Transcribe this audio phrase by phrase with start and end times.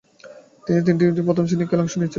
[0.65, 2.09] তিনি তিনটি প্রথম-শ্রেণীর খেলায় অংশ নিয়েছিলেন।